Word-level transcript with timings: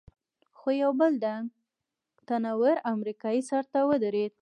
خو 0.57 0.67
یو 0.81 0.91
بل 0.99 1.13
ډنګ، 1.23 1.45
تن 2.27 2.43
ور 2.61 2.77
امریکایي 2.93 3.41
سر 3.49 3.63
ته 3.71 3.79
ودرېد. 3.89 4.33